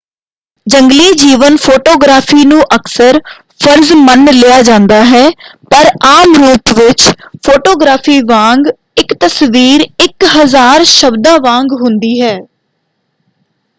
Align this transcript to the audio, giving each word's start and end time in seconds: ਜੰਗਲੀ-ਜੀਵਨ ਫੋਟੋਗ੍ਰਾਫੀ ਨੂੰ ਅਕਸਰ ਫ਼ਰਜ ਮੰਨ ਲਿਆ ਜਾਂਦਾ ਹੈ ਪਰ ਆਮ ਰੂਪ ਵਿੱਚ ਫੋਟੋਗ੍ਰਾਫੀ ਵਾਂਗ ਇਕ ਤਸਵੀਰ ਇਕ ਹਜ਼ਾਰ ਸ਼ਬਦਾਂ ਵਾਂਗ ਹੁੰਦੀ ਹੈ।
ਜੰਗਲੀ-ਜੀਵਨ 0.67 1.55
ਫੋਟੋਗ੍ਰਾਫੀ 1.57 2.43
ਨੂੰ 2.45 2.61
ਅਕਸਰ 2.75 3.19
ਫ਼ਰਜ 3.59 3.91
ਮੰਨ 3.97 4.29
ਲਿਆ 4.33 4.61
ਜਾਂਦਾ 4.63 5.03
ਹੈ 5.05 5.23
ਪਰ 5.71 5.89
ਆਮ 6.07 6.33
ਰੂਪ 6.35 6.73
ਵਿੱਚ 6.77 7.03
ਫੋਟੋਗ੍ਰਾਫੀ 7.43 8.19
ਵਾਂਗ 8.29 8.67
ਇਕ 8.97 9.13
ਤਸਵੀਰ 9.19 9.81
ਇਕ 9.99 10.25
ਹਜ਼ਾਰ 10.35 10.83
ਸ਼ਬਦਾਂ 10.89 11.37
ਵਾਂਗ 11.41 11.73
ਹੁੰਦੀ 11.81 12.19
ਹੈ। 12.21 12.37